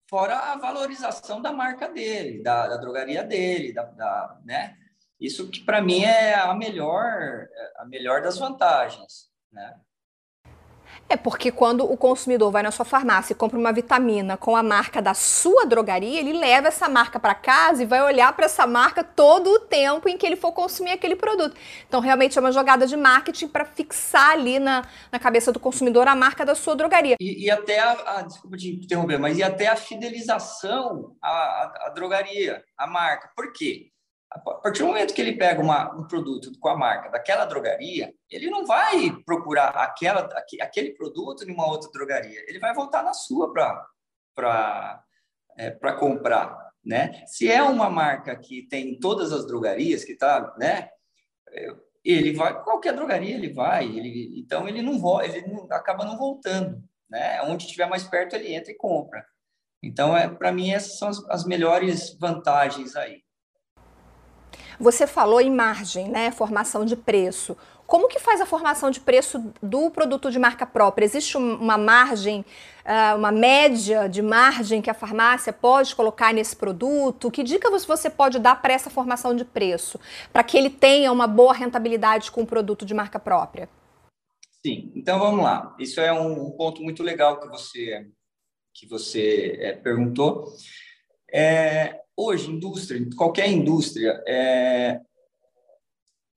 Fora 0.10 0.38
a 0.38 0.58
valorização 0.58 1.42
da 1.42 1.52
marca 1.52 1.90
dele, 1.90 2.42
da, 2.44 2.68
da 2.68 2.78
drogaria 2.78 3.24
dele, 3.24 3.74
da, 3.74 3.84
da 3.84 4.40
né? 4.46 4.78
Isso 5.24 5.50
que 5.50 5.62
para 5.62 5.82
mim 5.82 6.04
é 6.04 6.36
a 6.36 6.54
melhor, 6.54 7.48
a 7.78 7.86
melhor 7.86 8.22
das 8.22 8.38
vantagens, 8.38 9.30
né? 9.50 9.74
É 11.08 11.16
porque 11.16 11.50
quando 11.50 11.90
o 11.90 11.96
consumidor 11.96 12.52
vai 12.52 12.62
na 12.62 12.72
sua 12.72 12.84
farmácia 12.84 13.34
e 13.34 13.36
compra 13.36 13.58
uma 13.58 13.72
vitamina 13.72 14.36
com 14.36 14.54
a 14.56 14.62
marca 14.62 15.02
da 15.02 15.14
sua 15.14 15.66
drogaria, 15.66 16.20
ele 16.20 16.34
leva 16.34 16.68
essa 16.68 16.90
marca 16.90 17.20
para 17.20 17.34
casa 17.34 17.84
e 17.84 17.86
vai 17.86 18.02
olhar 18.04 18.34
para 18.36 18.46
essa 18.46 18.68
marca 18.68 19.02
todo 19.02 19.50
o 19.50 19.60
tempo 19.60 20.10
em 20.10 20.18
que 20.18 20.26
ele 20.26 20.36
for 20.36 20.52
consumir 20.52 20.92
aquele 20.92 21.16
produto. 21.16 21.56
Então, 21.88 22.02
realmente 22.02 22.38
é 22.38 22.42
uma 22.42 22.52
jogada 22.52 22.86
de 22.86 22.98
marketing 22.98 23.48
para 23.48 23.64
fixar 23.64 24.32
ali 24.32 24.60
na, 24.60 24.86
na 25.12 25.20
cabeça 25.20 25.54
do 25.54 25.60
consumidor 25.60 26.08
a 26.08 26.16
marca 26.16 26.46
da 26.46 26.56
sua 26.56 26.76
drogaria. 26.76 27.16
E, 27.20 27.46
e 27.46 27.52
até 27.52 27.80
a, 27.80 28.18
a, 28.18 28.22
desculpa 28.24 28.58
te 28.58 28.72
interromper, 28.72 29.20
mas 29.20 29.38
e 29.38 29.44
até 29.44 29.68
a 29.68 29.76
fidelização 29.76 31.16
à, 31.22 31.30
à, 31.30 31.88
à 31.88 31.90
drogaria, 31.90 32.64
à 32.78 32.88
marca. 32.88 33.32
Por 33.36 33.54
quê? 33.54 33.93
A 34.36 34.40
partir 34.40 34.80
do 34.80 34.88
momento 34.88 35.14
que 35.14 35.22
ele 35.22 35.38
pega 35.38 35.62
uma, 35.62 35.94
um 35.96 36.08
produto 36.08 36.52
com 36.60 36.68
a 36.68 36.76
marca 36.76 37.10
daquela 37.10 37.46
drogaria, 37.46 38.12
ele 38.30 38.50
não 38.50 38.66
vai 38.66 39.12
procurar 39.26 39.70
aquela, 39.70 40.28
aquele 40.60 40.92
produto 40.96 41.44
em 41.44 41.54
uma 41.54 41.68
outra 41.68 41.92
drogaria. 41.92 42.44
Ele 42.48 42.60
vai 42.60 42.74
voltar 42.74 43.04
na 43.04 43.14
sua 43.14 43.54
para 43.54 45.04
é, 45.58 45.72
comprar. 46.00 46.72
Né? 46.84 47.24
Se 47.28 47.50
é 47.50 47.62
uma 47.62 47.90
marca 47.90 48.36
que 48.36 48.64
tem 48.64 49.00
todas 49.00 49.32
as 49.32 49.46
drogarias, 49.46 50.04
que 50.04 50.14
está, 50.14 50.54
né? 50.58 50.90
Ele 52.04 52.34
vai, 52.34 52.62
qualquer 52.64 52.94
drogaria 52.94 53.36
ele 53.36 53.54
vai, 53.54 53.86
ele, 53.86 54.34
então 54.38 54.68
ele 54.68 54.82
não 54.82 55.22
ele 55.22 55.48
não, 55.48 55.66
acaba 55.72 56.04
não 56.04 56.18
voltando, 56.18 56.84
né? 57.10 57.42
Onde 57.44 57.64
estiver 57.64 57.88
mais 57.88 58.04
perto 58.04 58.36
ele 58.36 58.54
entra 58.54 58.72
e 58.72 58.76
compra. 58.76 59.26
Então, 59.82 60.16
é, 60.16 60.28
para 60.28 60.52
mim, 60.52 60.72
essas 60.72 60.98
são 60.98 61.10
as, 61.10 61.24
as 61.30 61.46
melhores 61.46 62.18
vantagens 62.18 62.96
aí. 62.96 63.22
Você 64.80 65.08
falou 65.08 65.40
em 65.40 65.52
margem, 65.52 66.10
né? 66.10 66.32
Formação 66.32 66.86
de 66.86 66.96
preço. 66.96 67.58
Como 67.86 68.08
que 68.08 68.20
faz 68.20 68.42
a 68.42 68.46
formação 68.46 68.90
de 68.90 69.00
preço 69.00 69.54
do 69.62 69.92
produto 69.92 70.32
de 70.32 70.40
marca 70.40 70.66
própria? 70.66 71.06
Existe 71.06 71.38
uma 71.38 71.78
margem, 71.78 72.46
ah, 72.86 73.14
uma 73.16 73.32
média 73.32 74.08
de 74.08 74.22
margem 74.22 74.82
que 74.82 74.90
a 74.90 74.94
farmácia 74.94 75.52
pode 75.52 75.96
colocar 75.96 76.34
nesse 76.34 76.56
produto? 76.56 77.30
Que 77.30 77.44
dicas 77.44 77.86
você 77.86 78.10
pode 78.10 78.40
dar 78.40 78.62
para 78.62 78.74
essa 78.74 78.90
formação 78.90 79.36
de 79.36 79.46
preço, 79.46 80.00
para 80.32 80.44
que 80.44 80.58
ele 80.58 80.70
tenha 80.70 81.12
uma 81.12 81.28
boa 81.28 81.54
rentabilidade 81.54 82.32
com 82.32 82.42
o 82.42 82.48
produto 82.48 82.86
de 82.86 82.94
marca 82.94 83.20
própria? 83.20 83.70
Sim, 84.66 84.92
então 84.96 85.20
vamos 85.20 85.44
lá. 85.44 85.76
Isso 85.78 86.00
é 86.00 86.12
um 86.14 86.52
ponto 86.52 86.82
muito 86.82 87.04
legal 87.04 87.40
que 87.40 87.48
você 87.48 88.08
que 88.74 88.88
você 88.88 89.56
é, 89.60 89.74
perguntou. 89.74 90.46
É, 91.32 92.00
hoje, 92.16 92.52
indústria, 92.52 93.08
qualquer 93.16 93.50
indústria, 93.50 94.24
é 94.28 95.02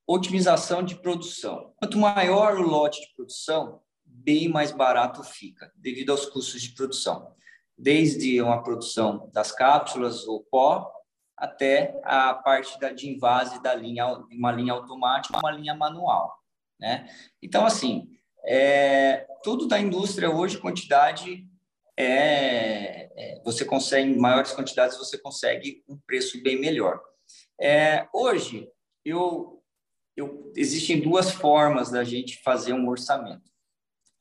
otimização 0.06 0.82
de 0.82 0.94
produção. 0.96 1.72
Quanto 1.76 1.98
maior 1.98 2.56
o 2.56 2.62
lote 2.62 3.00
de 3.00 3.14
produção, 3.14 3.80
bem 4.04 4.48
mais 4.48 4.70
barato 4.70 5.22
fica, 5.24 5.72
devido 5.74 6.10
aos 6.10 6.26
custos 6.26 6.62
de 6.62 6.74
produção. 6.74 7.34
Desde 7.76 8.40
uma 8.40 8.62
produção 8.62 9.28
das 9.32 9.52
cápsulas 9.52 10.26
ou 10.26 10.44
pó, 10.44 10.90
até 11.36 12.00
a 12.04 12.32
parte 12.32 12.78
da, 12.80 12.92
de 12.92 13.08
invase 13.08 13.62
da 13.62 13.74
linha, 13.74 14.06
uma 14.06 14.52
linha 14.52 14.72
automática, 14.72 15.38
uma 15.38 15.50
linha 15.50 15.74
manual. 15.74 16.34
Né? 16.80 17.08
Então, 17.42 17.66
assim, 17.66 18.08
é, 18.44 19.26
tudo 19.42 19.66
da 19.66 19.78
indústria 19.78 20.30
hoje, 20.30 20.58
quantidade 20.58 21.46
é, 21.96 23.10
é, 23.16 23.42
você 23.42 23.64
consegue, 23.64 24.10
em 24.10 24.18
maiores 24.18 24.52
quantidades, 24.52 24.98
você 24.98 25.16
consegue 25.16 25.82
um 25.88 25.96
preço 26.06 26.42
bem 26.42 26.60
melhor. 26.60 27.00
É, 27.60 28.06
hoje, 28.12 28.70
eu, 29.04 29.62
eu, 30.16 30.52
existem 30.56 31.00
duas 31.00 31.30
formas 31.30 31.90
da 31.90 32.04
gente 32.04 32.42
fazer 32.42 32.74
um 32.74 32.88
orçamento. 32.88 33.50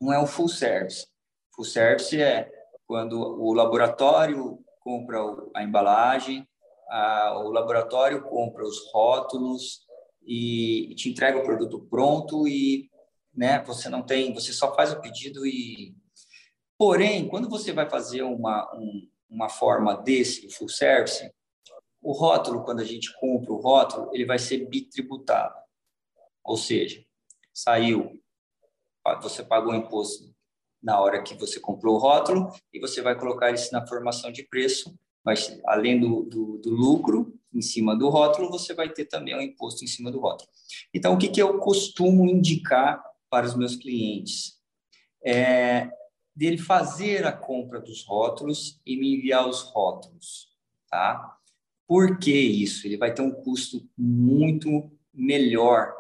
Um 0.02 0.14
é 0.14 0.20
o 0.20 0.28
full 0.28 0.48
service. 0.48 1.06
Full 1.54 1.66
service 1.66 2.22
é 2.22 2.50
quando 2.88 3.20
o 3.20 3.54
laboratório 3.54 4.60
compra 4.80 5.20
a 5.56 5.64
embalagem, 5.64 6.48
a, 6.90 7.40
o 7.40 7.50
laboratório 7.50 8.22
compra 8.24 8.64
os 8.64 8.92
rótulos 8.92 9.86
e, 10.24 10.92
e 10.92 10.96
te 10.96 11.10
entrega 11.10 11.40
o 11.40 11.44
produto 11.44 11.88
pronto 11.90 12.48
e 12.48 12.90
né, 13.34 13.62
você 13.64 13.90
não 13.90 14.04
tem, 14.04 14.34
você 14.34 14.54
só 14.54 14.74
faz 14.76 14.94
o 14.94 15.02
pedido 15.02 15.46
e 15.46 15.96
Porém, 16.78 17.28
quando 17.28 17.50
você 17.50 17.72
vai 17.72 17.90
fazer 17.90 18.24
uma, 18.24 18.74
um, 18.76 19.08
uma 19.30 19.50
forma 19.50 19.96
desse 19.96 20.50
full 20.50 20.70
service, 20.70 21.32
o 22.02 22.12
rótulo, 22.12 22.64
quando 22.64 22.82
a 22.82 22.86
gente 22.86 23.12
compra 23.20 23.52
o 23.52 23.60
rótulo, 23.60 24.10
ele 24.14 24.26
vai 24.26 24.38
ser 24.38 24.68
bitributado. 24.68 25.56
Ou 26.44 26.58
seja, 26.58 27.04
saiu, 27.54 28.22
você 29.22 29.44
pagou 29.44 29.74
o 29.74 29.76
imposto 29.76 30.36
na 30.84 31.00
hora 31.00 31.24
que 31.24 31.34
você 31.34 31.60
comprou 31.60 31.96
o 31.96 31.98
rótulo 31.98 32.54
e 32.72 32.80
você 32.80 33.02
vai 33.02 33.18
colocar 33.18 33.52
isso 33.52 33.74
na 33.74 33.88
formação 33.88 34.32
de 34.32 34.44
preço, 34.44 34.96
mas 35.24 35.60
além 35.66 36.00
do, 36.00 36.24
do, 36.24 36.58
do 36.60 36.70
lucro 36.70 37.34
em 37.52 37.62
cima 37.62 37.98
do 37.98 38.10
rótulo, 38.10 38.52
você 38.52 38.74
vai 38.74 38.90
ter 38.90 39.06
também 39.06 39.36
o 39.36 39.42
imposto 39.42 39.84
em 39.84 39.88
cima 39.88 40.12
do 40.12 40.20
rótulo. 40.20 40.50
Então, 40.94 41.16
o 41.16 41.18
que, 41.18 41.30
que 41.30 41.42
eu 41.42 41.58
costumo 41.58 42.28
indicar 42.28 43.04
para 43.30 43.48
os 43.48 43.56
meus 43.56 43.76
clientes? 43.76 44.60
É, 45.26 45.90
dele 46.36 46.58
fazer 46.58 47.26
a 47.26 47.32
compra 47.32 47.80
dos 47.80 48.04
rótulos 48.04 48.82
e 48.86 48.98
me 48.98 49.16
enviar 49.16 49.48
os 49.48 49.62
rótulos, 49.62 50.50
tá? 50.90 51.38
Por 51.88 52.20
que 52.20 52.34
isso? 52.34 52.86
Ele 52.86 52.98
vai 52.98 53.14
ter 53.14 53.22
um 53.22 53.32
custo 53.32 53.88
muito 53.98 54.92
melhor, 55.14 55.94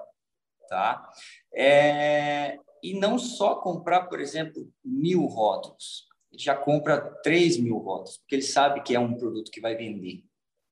tá? 0.67 1.09
É, 1.53 2.59
e 2.83 2.93
não 2.99 3.17
só 3.17 3.55
comprar, 3.55 4.05
por 4.07 4.19
exemplo, 4.19 4.69
mil 4.83 5.25
rótulos, 5.25 6.07
ele 6.31 6.43
já 6.43 6.55
compra 6.55 6.99
três 7.23 7.57
mil 7.57 7.77
rótulos, 7.77 8.17
porque 8.17 8.35
ele 8.35 8.41
sabe 8.41 8.81
que 8.81 8.93
é 8.93 8.99
um 8.99 9.13
produto 9.13 9.49
que 9.49 9.61
vai 9.61 9.75
vender, 9.75 10.23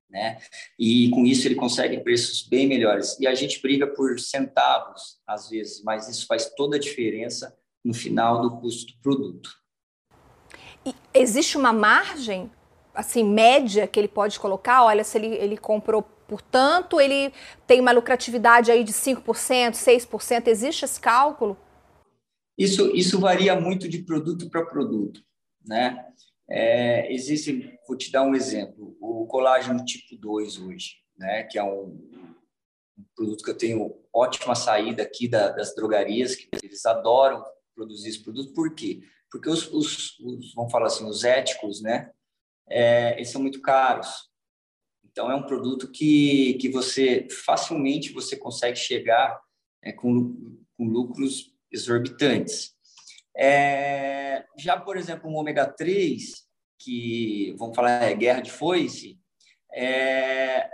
né? 0.09 0.39
E 0.77 1.09
com 1.11 1.25
isso 1.25 1.47
ele 1.47 1.55
consegue 1.55 2.01
preços 2.01 2.45
bem 2.45 2.67
melhores. 2.67 3.17
E 3.19 3.25
a 3.25 3.33
gente 3.33 3.61
briga 3.61 3.87
por 3.87 4.19
centavos, 4.19 5.21
às 5.25 5.49
vezes, 5.49 5.81
mas 5.83 6.09
isso 6.09 6.27
faz 6.27 6.53
toda 6.53 6.75
a 6.75 6.79
diferença 6.79 7.55
no 7.83 7.93
final 7.93 8.41
do 8.41 8.59
custo 8.59 8.93
do 8.93 8.99
produto. 9.01 9.49
E 10.85 10.93
existe 11.13 11.57
uma 11.57 11.73
margem, 11.73 12.51
assim, 12.93 13.23
média 13.23 13.87
que 13.87 13.99
ele 13.99 14.07
pode 14.07 14.39
colocar? 14.39 14.83
Olha, 14.83 15.03
se 15.03 15.17
ele, 15.17 15.35
ele 15.35 15.57
comprou 15.57 16.01
por 16.01 16.41
tanto, 16.41 16.99
ele 16.99 17.33
tem 17.67 17.79
uma 17.79 17.91
lucratividade 17.91 18.71
aí 18.71 18.83
de 18.83 18.93
5%, 18.93 19.23
6%, 19.73 20.47
existe 20.47 20.85
esse 20.85 20.99
cálculo? 20.99 21.57
Isso, 22.57 22.95
isso 22.95 23.19
varia 23.19 23.59
muito 23.59 23.89
de 23.89 24.03
produto 24.03 24.49
para 24.49 24.65
produto, 24.65 25.21
né? 25.65 26.07
É, 26.49 27.11
existe, 27.13 27.77
vou 27.87 27.97
te 27.97 28.11
dar 28.11 28.23
um 28.23 28.35
exemplo, 28.35 28.95
o 28.99 29.25
colágeno 29.27 29.83
tipo 29.85 30.17
2 30.17 30.59
hoje, 30.59 30.97
né, 31.17 31.43
que 31.43 31.57
é 31.57 31.63
um, 31.63 31.97
um 32.97 33.03
produto 33.15 33.43
que 33.43 33.49
eu 33.49 33.57
tenho 33.57 33.95
ótima 34.13 34.53
saída 34.53 35.03
aqui 35.03 35.27
da, 35.27 35.49
das 35.49 35.73
drogarias, 35.73 36.35
que 36.35 36.47
eles 36.61 36.85
adoram 36.85 37.43
produzir 37.73 38.09
esse 38.09 38.23
produto, 38.23 38.53
por 38.53 38.73
quê? 38.73 39.01
Porque 39.31 39.49
os, 39.49 39.71
os, 39.71 40.19
os 40.19 40.53
vamos 40.53 40.71
falar 40.71 40.87
assim, 40.87 41.05
os 41.05 41.23
éticos, 41.23 41.81
né, 41.81 42.11
é, 42.69 43.15
eles 43.15 43.29
são 43.29 43.41
muito 43.41 43.61
caros. 43.61 44.29
Então, 45.03 45.29
é 45.29 45.35
um 45.35 45.45
produto 45.45 45.91
que, 45.91 46.55
que 46.55 46.69
você, 46.69 47.27
facilmente, 47.45 48.13
você 48.13 48.35
consegue 48.35 48.77
chegar 48.77 49.39
é, 49.81 49.91
com, 49.91 50.57
com 50.75 50.85
lucros 50.85 51.53
exorbitantes. 51.71 52.73
É, 53.35 54.45
já, 54.57 54.79
por 54.79 54.97
exemplo, 54.97 55.29
o 55.29 55.33
ômega 55.33 55.65
3, 55.65 56.47
que, 56.79 57.53
vamos 57.57 57.75
falar, 57.75 58.03
é 58.03 58.15
guerra 58.15 58.41
de 58.41 58.51
foice, 58.51 59.19
é, 59.73 60.69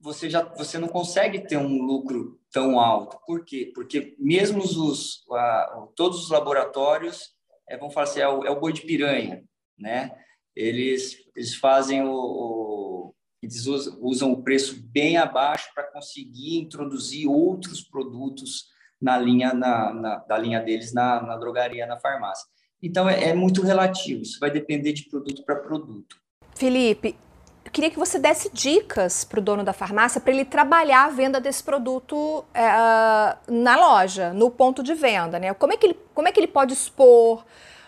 você 0.00 0.30
já 0.30 0.42
você 0.54 0.78
não 0.78 0.88
consegue 0.88 1.46
ter 1.46 1.58
um 1.58 1.82
lucro 1.82 2.39
tão 2.52 2.78
alto. 2.78 3.18
Por 3.26 3.44
quê? 3.44 3.70
Porque 3.74 4.14
mesmo 4.18 4.62
os 4.62 5.24
a, 5.30 5.86
todos 5.94 6.24
os 6.24 6.30
laboratórios 6.30 7.30
é, 7.68 7.76
vão 7.76 7.90
falar 7.90 8.04
assim, 8.04 8.20
é 8.20 8.28
o, 8.28 8.44
é 8.44 8.50
o 8.50 8.60
boi 8.60 8.72
de 8.72 8.82
piranha, 8.82 9.44
né? 9.78 10.10
Eles 10.54 11.16
eles 11.34 11.54
fazem 11.54 12.02
o, 12.02 12.12
o 12.12 13.14
eles 13.42 13.66
usam, 13.66 14.32
o 14.32 14.42
preço 14.42 14.82
bem 14.92 15.16
abaixo 15.16 15.70
para 15.74 15.90
conseguir 15.90 16.58
introduzir 16.58 17.26
outros 17.26 17.82
produtos 17.82 18.66
na 19.00 19.16
linha 19.16 19.54
na, 19.54 19.94
na 19.94 20.16
da 20.16 20.36
linha 20.36 20.60
deles 20.60 20.92
na, 20.92 21.22
na 21.22 21.36
drogaria, 21.36 21.86
na 21.86 21.98
farmácia. 21.98 22.46
Então 22.82 23.08
é, 23.08 23.30
é 23.30 23.34
muito 23.34 23.62
relativo. 23.62 24.22
Isso 24.22 24.38
vai 24.40 24.50
depender 24.50 24.92
de 24.92 25.08
produto 25.08 25.44
para 25.44 25.56
produto. 25.56 26.16
Felipe, 26.54 27.16
eu 27.64 27.70
queria 27.70 27.90
que 27.90 27.98
você 27.98 28.18
desse 28.18 28.50
dicas 28.52 29.24
para 29.24 29.38
o 29.38 29.42
dono 29.42 29.62
da 29.62 29.72
farmácia 29.72 30.20
para 30.20 30.32
ele 30.32 30.44
trabalhar 30.44 31.04
a 31.04 31.10
venda 31.10 31.40
desse 31.40 31.62
produto 31.62 32.44
é, 32.54 33.36
na 33.48 33.76
loja, 33.76 34.32
no 34.32 34.50
ponto 34.50 34.82
de 34.82 34.94
venda, 34.94 35.38
né? 35.38 35.52
Como 35.54 35.72
é, 35.72 35.76
que 35.76 35.86
ele, 35.86 36.00
como 36.14 36.26
é 36.26 36.32
que 36.32 36.40
ele 36.40 36.48
pode 36.48 36.72
expor? 36.72 37.44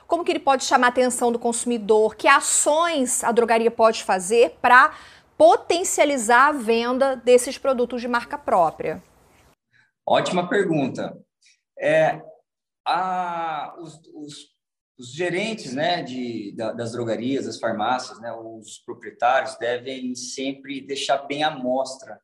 Como 0.06 0.24
que 0.24 0.30
ele 0.30 0.38
pode 0.38 0.64
chamar 0.64 0.88
a 0.88 0.90
atenção 0.90 1.32
do 1.32 1.38
consumidor? 1.38 2.14
Que 2.14 2.28
ações 2.28 3.24
a 3.24 3.32
drogaria 3.32 3.70
pode 3.70 4.04
fazer 4.04 4.56
para 4.60 4.92
potencializar 5.38 6.48
a 6.48 6.52
venda 6.52 7.16
desses 7.16 7.56
produtos 7.56 8.00
de 8.00 8.08
marca 8.08 8.36
própria? 8.36 9.02
Ótima 10.06 10.48
pergunta. 10.48 11.16
É, 11.78 12.20
a, 12.86 13.74
os, 13.80 14.00
os 14.14 14.51
os 15.02 15.12
gerentes 15.12 15.74
né, 15.74 16.00
de, 16.00 16.52
das 16.52 16.92
drogarias, 16.92 17.46
das 17.46 17.58
farmácias, 17.58 18.20
né, 18.20 18.32
os 18.32 18.78
proprietários 18.78 19.56
devem 19.58 20.14
sempre 20.14 20.80
deixar 20.80 21.18
bem 21.26 21.42
à 21.42 21.50
mostra 21.50 22.20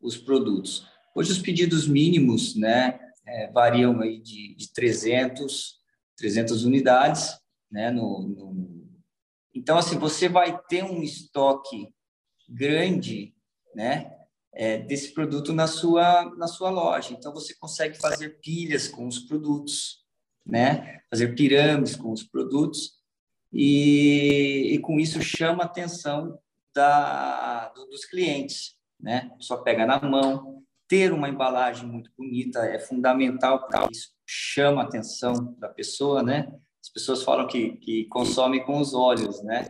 os 0.00 0.16
produtos. 0.16 0.84
Hoje 1.14 1.30
os 1.30 1.38
pedidos 1.38 1.86
mínimos 1.86 2.56
né, 2.56 2.98
é, 3.24 3.48
variam 3.52 4.00
aí 4.00 4.18
de, 4.18 4.56
de 4.56 4.72
300, 4.72 5.76
300 6.16 6.64
unidades. 6.64 7.38
Né, 7.70 7.88
no, 7.92 8.22
no... 8.22 8.88
Então, 9.54 9.78
assim, 9.78 9.96
você 9.96 10.28
vai 10.28 10.60
ter 10.68 10.82
um 10.82 11.00
estoque 11.04 11.88
grande 12.48 13.32
né, 13.76 14.12
é, 14.52 14.78
desse 14.78 15.14
produto 15.14 15.52
na 15.52 15.68
sua, 15.68 16.24
na 16.34 16.48
sua 16.48 16.70
loja. 16.70 17.12
Então, 17.12 17.32
você 17.32 17.54
consegue 17.54 17.96
fazer 17.96 18.40
pilhas 18.40 18.88
com 18.88 19.06
os 19.06 19.20
produtos 19.20 20.07
né? 20.48 21.00
Fazer 21.10 21.34
pirâmides 21.34 21.94
com 21.94 22.10
os 22.10 22.22
produtos 22.22 22.92
e, 23.52 24.74
e 24.74 24.78
com 24.78 24.98
isso 24.98 25.20
chama 25.20 25.62
a 25.62 25.66
atenção 25.66 26.38
da, 26.74 27.68
do, 27.68 27.86
dos 27.86 28.04
clientes, 28.04 28.76
né? 29.00 29.30
Só 29.38 29.58
pega 29.58 29.86
na 29.86 30.00
mão, 30.00 30.62
ter 30.88 31.12
uma 31.12 31.28
embalagem 31.28 31.86
muito 31.86 32.10
bonita 32.16 32.60
é 32.60 32.78
fundamental 32.78 33.66
para 33.66 33.86
isso, 33.90 34.10
chama 34.26 34.82
a 34.82 34.84
atenção 34.84 35.54
da 35.58 35.68
pessoa, 35.68 36.22
né? 36.22 36.50
As 36.82 36.88
pessoas 36.88 37.22
falam 37.22 37.46
que, 37.46 37.76
que 37.76 38.04
consomem 38.06 38.64
com 38.64 38.80
os 38.80 38.94
olhos, 38.94 39.42
né? 39.42 39.66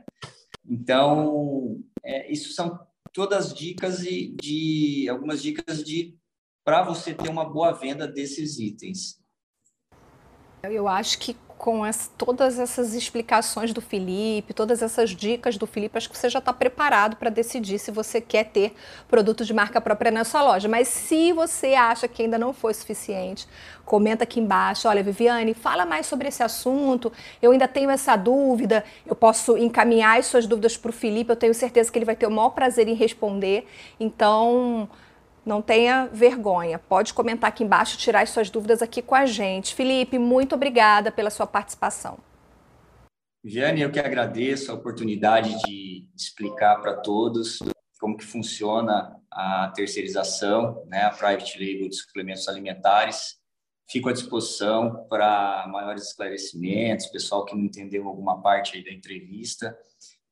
Então, 0.65 1.81
é, 2.05 2.31
isso 2.31 2.53
são 2.53 2.79
todas 3.13 3.55
dicas 3.55 4.01
de, 4.01 4.37
de 4.41 5.09
algumas 5.09 5.43
dicas 5.43 5.83
de 5.83 6.17
para 6.65 6.83
você 6.83 7.15
ter 7.15 7.31
uma 7.31 7.49
boa 7.49 7.73
venda 7.73 8.07
desses 8.07 8.59
itens. 8.59 9.19
Eu 10.63 10.89
acho 10.89 11.19
que 11.19 11.37
com 11.59 11.83
as, 11.83 12.09
todas 12.17 12.59
essas 12.59 12.95
explicações 12.95 13.73
do 13.73 13.81
Felipe, 13.81 14.55
todas 14.55 14.81
essas 14.81 15.11
dicas 15.11 15.59
do 15.59 15.67
Felipe, 15.67 15.99
acho 15.99 16.09
que 16.09 16.17
você 16.17 16.31
já 16.31 16.39
está 16.39 16.53
preparado 16.53 17.17
para 17.17 17.29
decidir 17.29 17.81
se 17.81 17.91
você 17.91 18.21
quer 18.21 18.45
ter 18.45 18.75
produto 19.09 19.45
de 19.45 19.53
marca 19.53 19.81
própria 19.81 20.13
na 20.13 20.25
sua 20.25 20.43
loja. 20.43 20.69
Mas 20.69 20.87
se 20.87 21.33
você 21.33 21.75
acha 21.75 22.07
que 22.07 22.23
ainda 22.23 22.39
não 22.39 22.53
foi 22.53 22.73
suficiente, 22.73 23.47
comenta 23.85 24.23
aqui 24.23 24.39
embaixo. 24.39 24.89
Olha, 24.89 25.03
Viviane, 25.03 25.53
fala 25.53 25.85
mais 25.85 26.07
sobre 26.07 26.29
esse 26.29 26.43
assunto. 26.43 27.13
Eu 27.43 27.51
ainda 27.51 27.67
tenho 27.67 27.91
essa 27.91 28.15
dúvida. 28.15 28.85
Eu 29.05 29.17
posso 29.17 29.59
encaminhar 29.59 30.19
as 30.19 30.27
suas 30.27 30.47
dúvidas 30.47 30.77
para 30.77 30.91
o 30.91 30.93
Felipe. 30.93 31.33
Eu 31.33 31.37
tenho 31.37 31.55
certeza 31.55 31.91
que 31.91 31.99
ele 31.99 32.07
vai 32.07 32.15
ter 32.17 32.27
o 32.27 32.31
maior 32.31 32.51
prazer 32.51 32.87
em 32.87 32.95
responder. 32.95 33.67
Então 33.99 34.89
não 35.49 35.63
tenha 35.63 36.09
vergonha. 36.13 36.79
Pode 36.79 37.15
comentar 37.15 37.49
aqui 37.49 37.65
embaixo, 37.65 37.97
tirar 37.97 38.21
as 38.21 38.31
suas 38.31 38.51
dúvidas 38.51 38.83
aqui 38.83 39.01
com 39.01 39.15
a 39.15 39.27
gente. 39.27 39.75
Felipe, 39.75 40.19
muito 40.19 40.55
obrigada 40.55 41.11
pela 41.11 41.31
sua 41.31 41.47
participação. 41.47 42.19
Jane, 43.45 43.81
eu 43.81 43.91
que 43.91 43.99
agradeço 43.99 44.71
a 44.71 44.75
oportunidade 44.75 45.59
de 45.63 46.07
explicar 46.15 46.77
para 46.83 46.97
todos 46.97 47.59
como 47.99 48.17
que 48.17 48.25
funciona 48.25 49.17
a 49.31 49.73
terceirização, 49.75 50.85
né, 50.87 51.03
a 51.03 51.11
private 51.11 51.59
label 51.59 51.89
de 51.89 51.97
suplementos 51.97 52.47
alimentares. 52.49 53.39
Fico 53.91 54.09
à 54.09 54.13
disposição 54.13 55.07
para 55.09 55.67
maiores 55.69 56.09
esclarecimentos, 56.09 57.07
pessoal 57.07 57.45
que 57.45 57.57
não 57.57 57.65
entendeu 57.65 58.07
alguma 58.07 58.43
parte 58.43 58.77
aí 58.77 58.85
da 58.85 58.93
entrevista. 58.93 59.77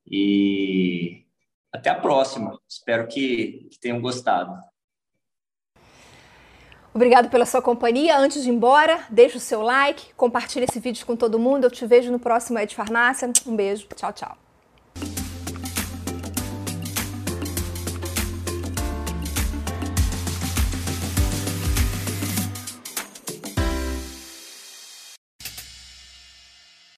E 0.06 1.26
até 1.72 1.90
a 1.90 2.00
próxima. 2.00 2.58
Espero 2.68 3.06
que, 3.06 3.68
que 3.70 3.78
tenham 3.78 4.00
gostado. 4.00 4.52
Obrigado 6.96 7.28
pela 7.28 7.44
sua 7.44 7.60
companhia. 7.60 8.16
Antes 8.16 8.42
de 8.42 8.48
ir 8.48 8.54
embora, 8.54 9.00
deixe 9.10 9.36
o 9.36 9.40
seu 9.40 9.60
like, 9.60 10.14
compartilhe 10.16 10.64
esse 10.66 10.80
vídeo 10.80 11.04
com 11.04 11.14
todo 11.14 11.38
mundo. 11.38 11.64
Eu 11.64 11.70
te 11.70 11.84
vejo 11.84 12.10
no 12.10 12.18
próximo 12.18 12.58
Ed 12.58 12.74
Farmácia. 12.74 13.30
Um 13.46 13.54
beijo. 13.54 13.86
Tchau, 13.94 14.14
tchau. 14.14 14.45